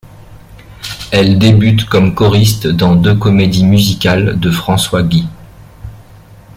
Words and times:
Elle 1.11 1.37
débute 1.37 1.85
comme 1.87 2.15
choriste 2.15 2.65
dans 2.65 2.95
deux 2.95 3.13
comédies 3.15 3.63
musicales 3.67 4.39
de 4.39 4.49
François 4.49 5.03
Guy. 5.03 5.27